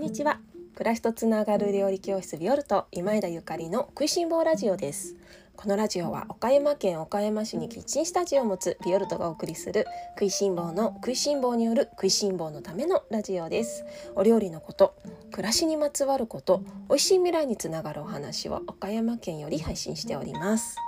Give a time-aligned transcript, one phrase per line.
[0.00, 0.40] んにちは。
[0.76, 5.14] 暮らしとつながる料理教室ビオルト今枝ゆかりの食いしん坊ラジオです。
[5.54, 9.84] このラジオは岡山県岡山市にキッチンスタジオを持つビオルトがお送りする
[10.14, 13.84] 食いしん坊の食いしん坊による食いしん坊のためのラジオです。
[14.14, 14.94] お料理のこと
[15.32, 20.78] 暮らしにまつわること美味しい未来につながるお話を岡山県より配信しております。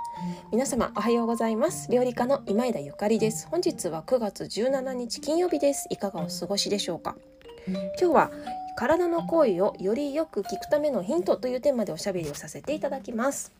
[0.51, 1.91] 皆様おはようございます。
[1.91, 3.47] 料理家の今枝ゆかりです。
[3.47, 5.85] 本日は9月17日金曜日です。
[5.91, 7.15] いかがお過ごしでしょうか？
[7.67, 8.31] 今日は
[8.75, 13.51] 体の声をよりよく聞くためのヒントというテーマでおしゃべりをさせていただきます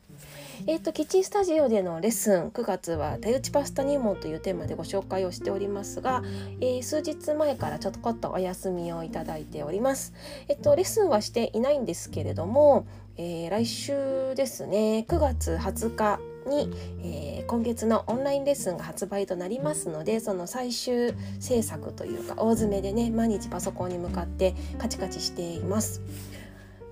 [0.66, 6.22] えーと、キッチンスタジオでのレッスン9月は手打ちパスタ入門というテーマでご紹介をしておりますが、
[6.60, 10.14] えー、数日前からちょっとこっとお休みをいただいております。
[10.48, 12.86] えっとレッスンはしていないんですけれども、
[13.16, 16.70] えー、来週ですね9月20日に、
[17.02, 26.02] えー、今月のオンラインレッスンが発売となりますのでその最終制作というか大詰めでね毎日パソコンに向かってカチカチしています。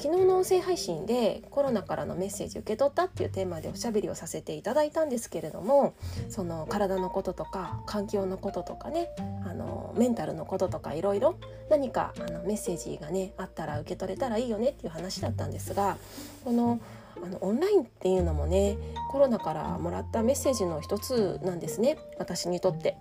[0.02, 5.94] 昨日の音声配信でコロナからのメッセージ受け取ったっていうテーマでおしゃべりをさせていただいたんですけれども
[6.28, 9.10] その体のこととか環境のこととかね
[9.46, 11.38] あのメンタルのこととかいろいろ
[11.70, 15.96] 何かあのメッセージがねあったら受け取れたらいいよねっていう話だったんですが
[16.44, 16.80] この
[17.20, 18.76] あのオンラインっていうのもね
[19.10, 22.96] コロナからもらったメッセージの一つなんですね私にとって。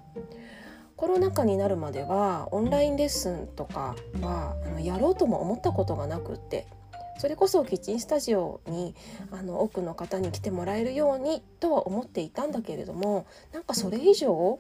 [1.01, 6.67] コロナ禍になるまではオンラインレッスンとかはあのやろうとも思ったことがなくって
[7.17, 8.93] それこそキッチンスタジオに
[9.31, 14.59] あの多くの方に来てもらえるようにとは思っていたんだけれどもなんかそれ以上を、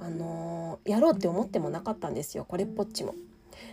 [0.00, 3.14] あのやろうって思ってもなかったんですよこれっぽっちも。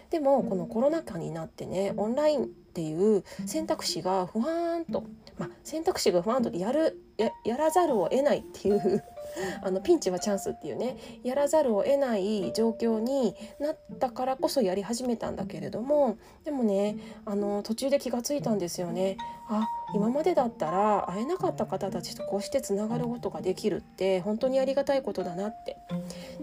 [0.10, 5.04] でもこのコロナ禍になってねオンラインっていう選択肢が不安と、
[5.38, 9.04] まあ、選択肢が不安とやるややらざるを得ないっていう
[9.62, 19.18] あのピンチはチャンスっていうねやらざるを得ない状況になったからこそやり始めたんだけれどもでもねあの途中で気がついたんですよね。
[19.48, 25.78] あ今までだったら会えなかった方たちとこうしてつながることができるって本当にありがたいことだなって。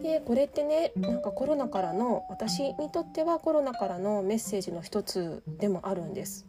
[0.02, 6.46] でこれってねなんかコロナからの私にとってはコロナからのメッセージの一つでもあるんです。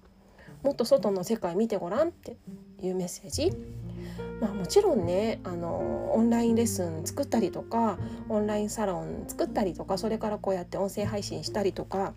[0.63, 2.37] もっと外の世界見てごらんって
[2.81, 3.51] いうメッセージ
[4.39, 12.13] まあ、もちろんねあのオンラインレッスン作ったりとかオンラインサロン作ったりとかそれからこうやって音声配信したりとか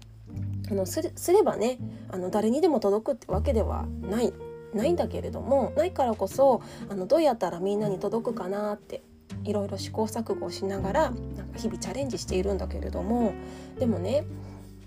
[0.71, 1.79] あのすればね
[2.11, 4.33] あの誰にでも届くってわけではない
[4.75, 9.03] ないんだけれどもないからこそあのどうやったらみんなに届くかなって
[9.45, 13.33] いろいろ試行錯誤しながらなんか日々チャレンジしているんだけれども
[13.79, 14.25] でもね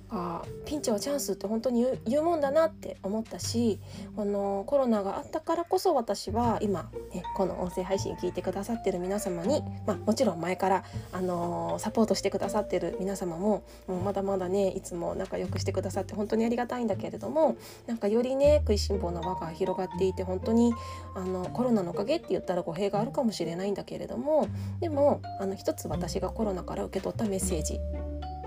[0.10, 3.80] あピンチはチャンスって本当に言うもんだなって思ったし
[4.16, 20.74] このコロナがあったからこそ私は今、ね、この音声配信聞いてくださってる皆様に、まあ、もちろん前から、あのー、サポートしてくださってる皆様ももうまだまだねいつも仲良くしてくださって本当にありがたいんだけれどもなんかよりね食いしん坊の輪が広がっていて本当に
[21.16, 24.48] あのコロナのおかげって言ったら語弊があるかもしれないんだけれども
[24.80, 27.80] でもあの一つ私がコロナから受け取ったメッセージ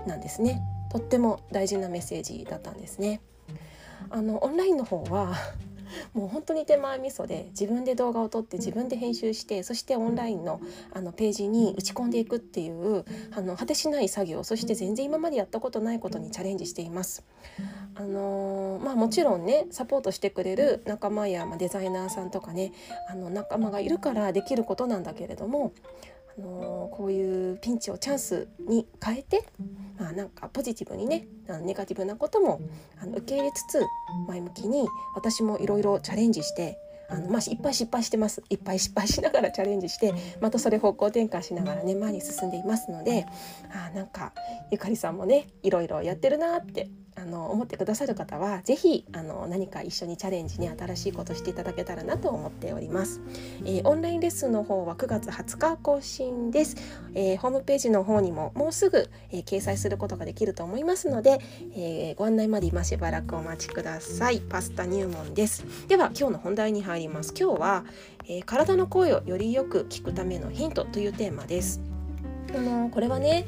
[0.07, 0.61] なんですね。
[0.91, 3.21] とっても大事なメッセージだったんですね。
[4.09, 5.35] あのオンラインの方は
[6.13, 10.59] もう本当に手前味噌で自分で動画を撮って自分で編集してそしてオンラインの
[10.91, 17.23] あのページに打ち込んでいくっていうあの果てしない作業そして全然今までやったことないことにチャレンジしています。
[17.95, 22.73] あのー、まあ、もちろんねサポートしてくれる仲間や、まあ、デザイナーさんとかね
[23.09, 25.71] あの仲間がいるからできることなんだけれども
[26.37, 29.45] あのこういうピンチをチャンスに変えて、
[29.99, 32.61] まあ、なんかポジティブにねあのネガティブなことも
[33.01, 33.81] あの受け入れつつ
[34.27, 36.77] 前向きに私もいろいろチャレンジして
[37.09, 38.41] あの、まあ、いっぱい失敗してます。
[38.49, 43.25] いっぱい失敗しながらチャレンジしてまたそれ方向転換しながらね前に進んでいますので
[43.73, 44.33] あなんか
[44.71, 46.89] ゆかりさんもねいろいろやってるなって
[47.21, 53.21] あの思ってくださる方は是非あの何か一緒にチャレンジに新しいことしていただけたらなと思っております、
[53.63, 56.75] えー、オンラインレッスンの方は9月20日更新です、
[57.13, 61.39] えー、ホームページの方にももうすぐ、えー、掲載することができると思いますので、
[61.75, 64.39] えご案内まで今しばらくお待ちください。
[64.39, 65.65] パスタ入門です。
[65.87, 67.33] では今日の本題に入ります。
[67.37, 67.85] 今日は、
[68.27, 71.81] え体の声をよりよく聞くためのヒントというテーマです。
[72.55, 73.45] あのこれはね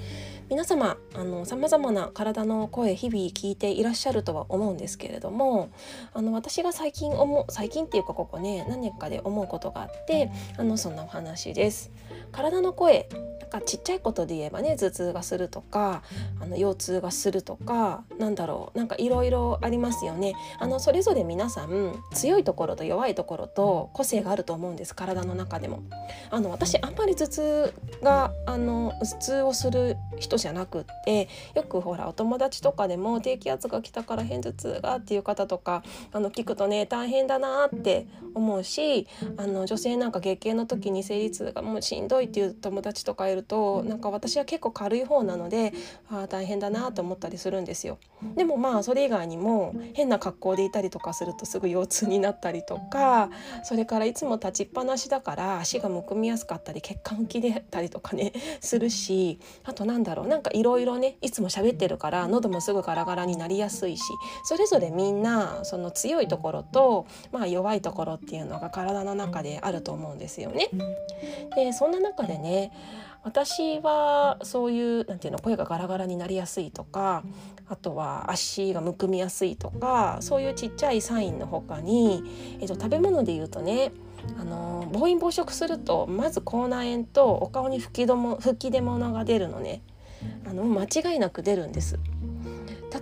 [0.54, 5.72] 皆様あの様々な体の声日々聞いていらっしゃるとは思うんですけれども
[6.14, 11.92] あの私が最近思う最近っていうかここね何年かで思うことがあってあのそんなお話です。
[12.32, 13.08] 体の声
[13.40, 16.02] なんかちっちゃいことで言えばね頭痛がするとか
[16.42, 25.84] あの腰痛がするとかなんだろうなんかいろいろありますよねあのそれぞれ皆さん強いところと弱いところと個性があると思うんです体の中でも
[26.32, 45.74] あの私あんまり頭痛があの頭痛をする人じゃなくってよくほらお友達とかでも低気圧が来たから片頭痛がっていう方とかあの聞くとね大変だなって思うしあの女性なんか月経の時に生理痛がもうしんどいっていう友達とかいるとなんか私は結構軽い方なので
[46.10, 47.98] あ大変だなと思ったりするんですよ。
[48.36, 53.30] でもまあそれ以外にも変な格好でいたりとかするとすぐ腰痛になったりとか
[53.64, 64.04] それからいつも立ちっぱなしだから足がむくみやすかったり血管浮き出たりとかねするしあとなんだろうなんかいろいろねいつも喋ってるから喉もすぐガラガラになりやすいし
[64.44, 70.70] それぞれみんなその強いところと、まあ、弱いところっていうのが体の中であると思うんですよね。
[71.56, 72.72] でそんな中でね
[73.24, 77.24] 私はそういうなんていうの声がガラガラになりやすいとか
[77.70, 82.24] あとは足がむくみやすいとかそういうちっちゃいサインの他に、
[82.60, 83.94] えっと、食べ物で言うとね
[84.40, 89.82] あの暴飲暴食するとまず口内炎とお顔に吹きども吹き出物が出るのね
[90.46, 92.00] あの間違いなく出るんです。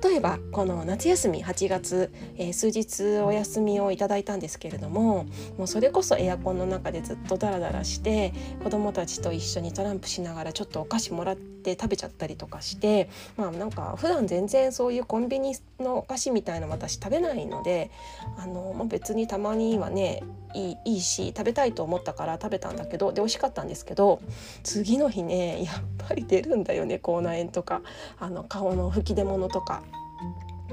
[0.02, 5.26] 例えばこの夏休み8月、えー、数日お休みをいただいたんですけれども
[5.58, 8.34] もうそれこそエアコンの中でずっとダラダラして
[8.64, 17.92] 子どもたちと一緒にトランプしながらちょっとお菓子もらって食べちゃったりとかしてまあなんか普段全然そういうコンビニのお菓子みたいな私食べないので
[18.38, 20.24] あの、まあ、別にたまにはね
[20.54, 24.22] いいいいし食べたいと思ったから食べたんだけどで美味しかったんですけど
[24.64, 25.76] 次の日ねやっ
[26.08, 27.82] ぱり出るんだよね口内炎とか
[28.20, 29.84] あの顔の吹き出物とか。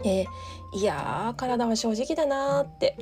[0.04, 0.26] え
[0.74, 2.96] いや体は正直だなって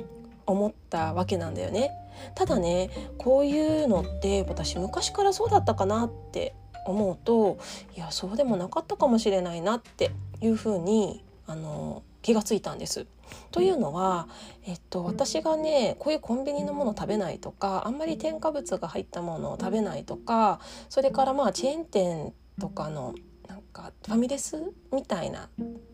[0.47, 1.91] 思ったわけなんだよね。
[2.33, 2.89] ただね
[3.19, 7.59] こういうのって私昔からそうだったかなって思うと
[7.95, 13.07] いやそうでもなかったかもしれないなっていうふうにあの気がついたんです。
[13.51, 14.27] というのは、
[14.65, 20.59] えっと、私がねこういうコンビニのもの食べないとかあんまり添加物が入ったものを食べないとか
[20.89, 23.15] それからまあチェーン店とかの
[23.47, 25.47] なんかファミレスみたいな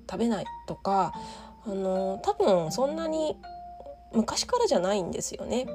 [0.09, 1.13] 食べないとか
[1.68, 3.38] あの多分そんなに
[4.12, 5.68] 昔からじゃないんですよね。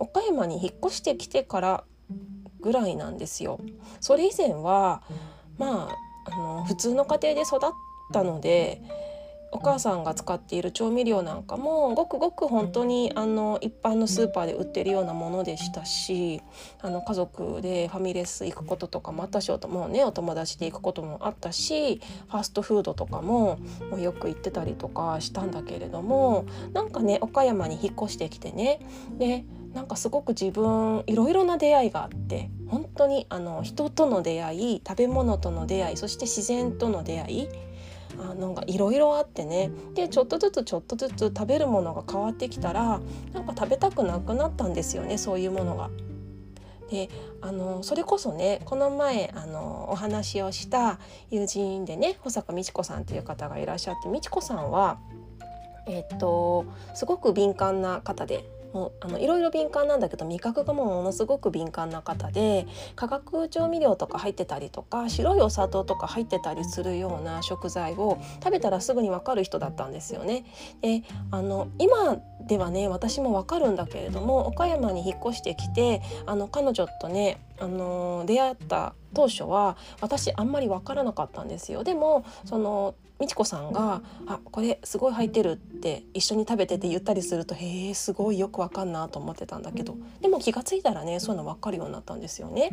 [0.00, 1.84] 岡山に引っ越してきてから
[2.60, 3.60] ぐらいなんですよ。
[4.00, 5.02] それ以前は
[5.56, 5.88] ま
[6.26, 7.60] ああの普通の家庭で育っ
[8.12, 8.82] たので
[9.50, 16.42] お母さんが使っている調味料なんかもごくごく本当にあの一般のスーパーで売ってるようなものでしたし
[16.80, 23.58] あの家族でファミレス行くこととかもあったしもうねお友達で行くこともあったしファストフードとかも
[23.90, 28.80] もうよく行ってたりとかしたんだけれどもなんかね岡山に引っ越してきてね
[29.18, 37.48] でなんかすごく自分いろいろな出会いがあって本当にあの人との出会い食べ物との出会いそして自然との出会い
[38.18, 43.00] あなんかいろいろあってねでちょっとずつちょっとずつ食べるものが変わってきたら
[43.32, 45.90] なんか食べたくなくなったんですよねそういうものが。
[46.90, 47.10] で
[47.42, 50.98] あのそれこそねこの前あのお話をした
[51.30, 54.98] 友人でね保坂美智子さんという方がいらっしゃって美智子さんは
[55.86, 62.66] えっとすごく敏感な方でもうあのいろいろ敏感なんだけど味覚がもうものすごく敏感な方で
[62.96, 70.44] 化学調味料とか入ってたりとか白いお砂糖とか入ってたりするような食材を食べたらすぐに分かる人だったんですよね。
[70.82, 81.84] であの今ではね私も分かるんだけれども岡山に引っ越してきてあの彼女とねあの出会った当初は私あんまり分からなかったんですよ。
[81.84, 89.96] でもその美智子さんが「あこれすごい入ってる」って一緒に食べてて言ったりするとへえすごいよくわかんなと思ってたんだけど。
[90.20, 92.70] でも気が付いたらねそういうの分かるようになったんですよね。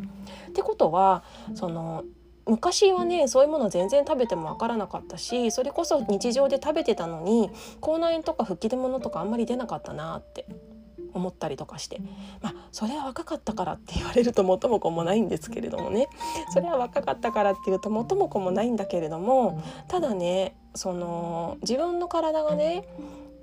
[0.49, 1.23] ってことは
[1.55, 2.03] その
[2.47, 7.49] 昔はねそういうもの全然食べても分からなかったしそれこそ日常で食べてたのに
[7.81, 10.45] 口内炎とか吹き出物とかあんまり出なかったなって
[11.15, 12.01] 思ったりとかして
[12.41, 16.07] まあそれは若かったからって言われると元も子もないんですけれどもね。
[16.53, 22.87] それは若かったからっていうと元も子もないんだけれどもただねその自分の体がね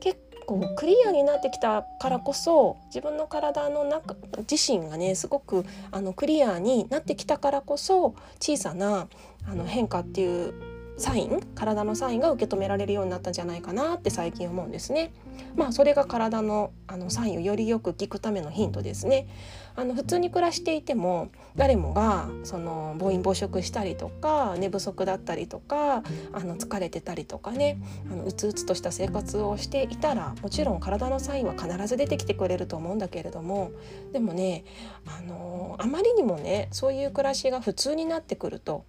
[0.01, 4.17] 結構クリアになってきたからこそ自分の体の中
[4.51, 9.09] 自身がねすごくあのクリアになってきたからこそ小さな
[9.49, 15.13] あの変化っていうサイン体のサインが受け止められるようになったんじゃないかなって最近思うんですね。
[15.57, 19.27] まあそれが体のあのサインをよりよく聞くためのヒントですね。
[19.75, 27.79] あの普通に暮らしていても誰もがその暴飲暴食したりとか寝不足だったりとかあの疲れてたりとかね
[28.11, 33.73] あのうつうつとした生活をしていたらもちろん体のサインは必ず出てきてくれると思うんだけれども
[34.13, 34.65] でもね
[35.07, 38.85] あのあまりにもねそういう暮らしが普通になってくると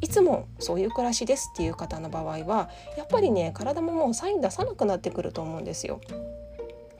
[0.00, 6.00] いつもそういう暮らしですっていう方の場合はやっぱりね体ももうサイン出さなくなってくると思うんですよ。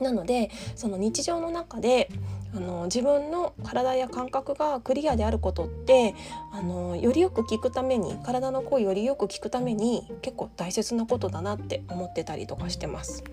[0.01, 2.11] なのでその日常の中で
[2.55, 6.15] あの自分の体や感覚がクリアであることって
[6.53, 13.25] あのよりよく聞くために体の声よりよく聞くために結構大切なことだなって思ってたりとかしてます。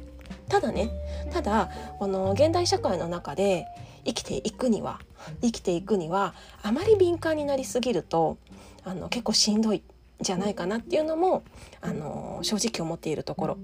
[0.48, 0.90] ただね
[1.32, 3.66] ただこの現代社会の中で
[4.06, 5.00] 生きていくには
[5.42, 8.38] 生きていくにはあまり敏感になりすぎると
[8.84, 9.84] あの結構しんどいん
[10.22, 11.44] じゃないかなっていうのも
[11.82, 13.58] あの正直思っているところ。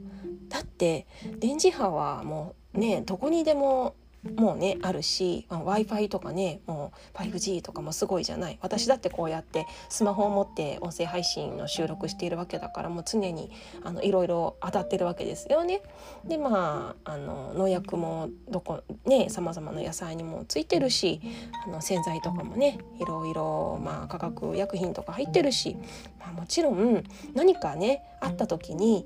[0.49, 1.05] だって
[1.39, 3.95] 電磁波はもうねどこにでも
[4.35, 13.51] もうねあるし w i f i とかねもう 5G とかもすごいじゃない私だってこうやってスマホを持って音声配信の収録しているわけだからもう常に
[13.83, 15.81] あのいろいろ当たってるわけですよね。
[16.25, 21.21] でまああの農薬もどこねさまざまな野菜にもついてるし
[21.65, 25.77] あの洗剤とかもねいろいろ、まあ、化学薬品とか入ってるし、
[26.19, 29.05] まあ、もちろん何かねあった時に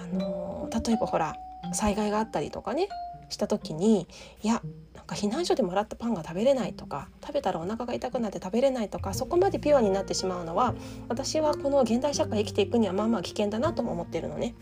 [0.00, 1.36] あの例えばほら
[1.72, 2.88] 災害があったりとかね
[3.28, 4.06] した時に
[4.42, 4.62] いや
[4.94, 10.74] なんか避難所でもらったパンが食べれないとか食べたらお腹が痛くなって食べれないとかそこまでピュアになってしまうのは
[11.08, 14.54] 私はこの現代社会生きていくにはまあまあ危険だなとも思ってるのね。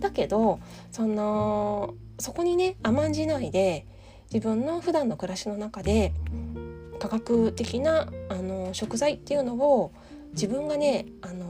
[0.00, 0.60] だけど
[0.92, 3.86] そのそこにね甘んじないで
[4.32, 6.12] 自分の普段の暮らしの中で
[6.98, 9.92] 科学的なあの食材っていうのを
[10.32, 11.47] 自分がねあの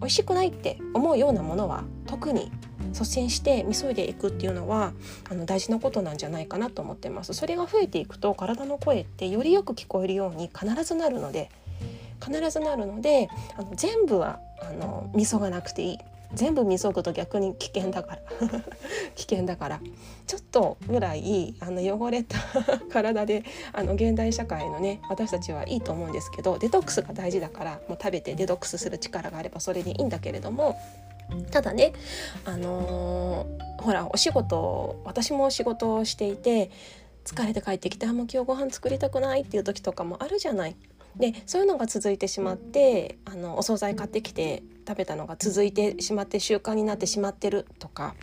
[0.00, 2.52] 美味しくないって思うようなものは特に
[2.90, 4.92] 率先して急いでいくっていうのは
[5.30, 7.34] あの大事なことなんじゃないかなと思ってます。
[7.34, 11.50] それが増えていくと体の声ってよりよく聞こえるように必ずなるので
[12.24, 15.98] 必ずなるのであの全部はあの味噌がなくていい。
[16.34, 18.22] 全部急ぐと逆に危険だから
[19.14, 19.80] 危険だから
[20.26, 22.38] ちょっとぐらいあの汚れた
[22.90, 30.78] 体であの現代社会のね私たちはいいと思うんですけどデトックスが大事だからもう食べてデトックスする力があればそれでいいんだけれども
[31.50, 31.92] ただね
[32.44, 36.70] あのー、ほらお仕事私も仕事をしていて
[37.24, 40.76] 疲れて帰ってきてあもう今日ご飯作りたくないっていう時とかもあるじゃない。
[41.16, 48.14] でそういうのが続いてしまってあのお惣菜買ってきて食べたのが続いてしまって習慣になってしまってるとか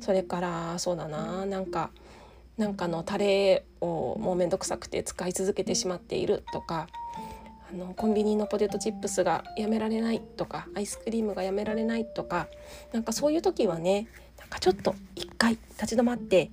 [0.00, 1.90] それからそうだななんか
[2.58, 6.88] なんかのタレをもう面倒くさくて使い続けてしまっているとか
[7.72, 12.48] あのコンビニのポテトチップスがやめられないとかアイスクリームがやめられないとか
[12.92, 16.50] なんかそういう時はねなんかちょっと一回立ち止まって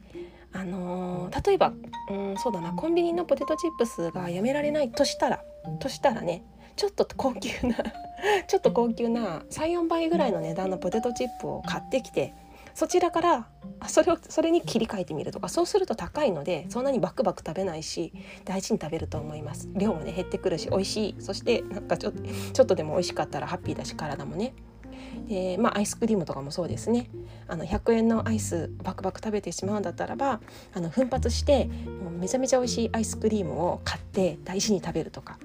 [0.54, 1.74] あのー、例えば
[2.10, 5.44] うんそうだなコンビニのポテトチップスがやめられないとしたら
[5.80, 6.44] としたらね
[6.78, 7.76] ちょっと高級な
[8.48, 12.34] ちょっと高級な34倍ぐらいの値段のポテトチップを買ってきて
[12.74, 13.48] そちらから
[13.88, 18.14] それをそれに切り替えてみるとかそうすると高いのでそんなにバクバク食べないし
[18.46, 19.68] 大事に食べると思います。
[19.74, 21.16] 量もね減ってくるし美味しい。
[21.20, 24.54] そしてなんかちょちょっとでも美味しかったらハッピーだし体もね。
[25.28, 27.10] でまあアイスクリームとかもそうですね。
[27.48, 30.40] あの100円のアイスバクバク食べてしまうんだったらば
[30.74, 31.66] あの奮発して
[32.02, 35.38] もうめちゃめちゃ美味しいアイスクリームを買って大事に食べるとか。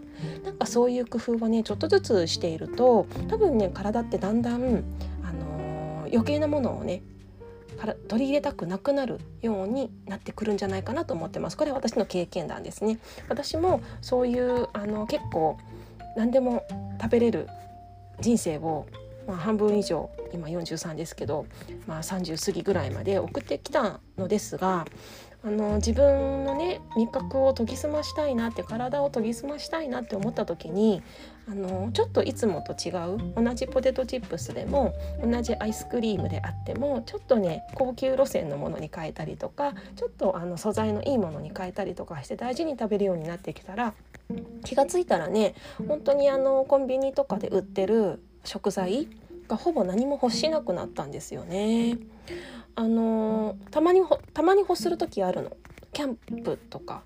[0.44, 4.84] なんかそういう工夫をねちょっとずつしていると多分ね体ってだんだん、
[5.24, 7.02] あのー、余計なものをね
[7.82, 11.56] から取り入れたくなくなるようになってくるんじゃないかなと思ってます。
[11.56, 13.00] これは私の経験談ですね。
[13.28, 15.58] 私もそういうあの結構
[16.16, 16.64] 何でも
[17.00, 17.48] 食べれる
[18.20, 18.86] 人生を、
[19.26, 21.46] まあ、半分以上今43ですけど、
[21.86, 24.86] まあ、30過ぎぐらいまで送ってきたのですが
[25.44, 31.02] あの自分のね味覚を研ぎ澄ましたいなって体を研ぎ澄ましたいなって思った時に
[31.50, 43.94] あのちょっといつもと違う同じポテトチップスでも同じアイスクリームであってもちょっとね高級路線のものに変えたりとかちょっとあの素材のいいものに変えたりとかして大事に食べるようになってきたら
[44.64, 45.56] 気が付いたらね
[45.88, 49.08] 本当にあのコンビニとかで売ってる食材
[49.48, 51.98] がほぼ何も欲しなくなったんですよね。
[52.74, 54.00] あのたまに
[54.32, 55.56] たまに欲する時あるの
[55.92, 57.02] キャンプとか。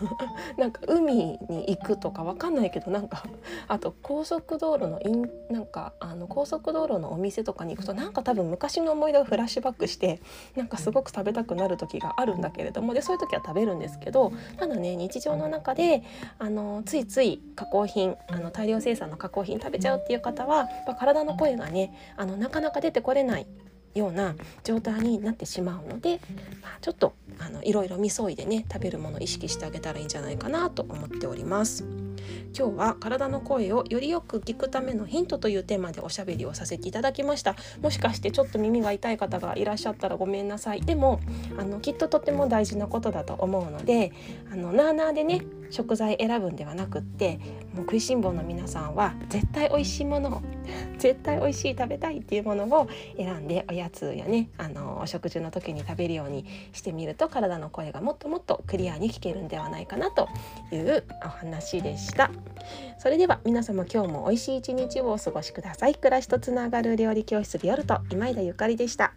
[0.56, 3.24] なんか海に行くとかわかんないけどなんか
[3.68, 10.20] あと高速道路のインなんかあの高速道路のお店とかに行くとなんか多分昔の思い出をフラッシュバックして
[10.56, 16.02] なんかすごく食べたくなる時があるんだけれどもでそういう時は食べるんですけどただね日常の中で
[16.38, 20.68] あのついつい加工品あの大量生産の加工品食べちゃうっていう方は
[20.98, 23.46] 体の声がねあのなかなか出てこれない
[23.94, 26.20] ような状態になってしまうので、
[26.62, 32.09] まあ、ちょっとあのいろいろみそいでね食べるものを意識してあげたらいいんじゃないかなと思っております。
[32.56, 37.56] 今日は体の声をよりよく聞くためのヒントというテーマでおしゃべりをさせていただきました。
[37.80, 40.82] もしかしてちょっと耳が痛い方がいらっしゃったらごめんなさい。
[40.82, 41.20] でも
[41.58, 44.12] あのきっととても大事なことだと思うので
[44.52, 47.38] あのなーなーでね食材選ぶんではなくって
[47.74, 50.42] もう食いしん坊の皆さんは絶対美味しいものを
[50.98, 60.28] 絶対美味しい食べたいっていうものを選んでおやつやねあのお食事の時に食べるようにしてみると体の声がもっともっとクリアに聞けるんではないかなと
[60.72, 62.19] いうお話でした。
[62.98, 65.94] それでは皆様今日も美味しい一日をお過ごしください。
[65.94, 69.12] 暮らしとつながる料理教室ビオルト今井田ゆかりでした。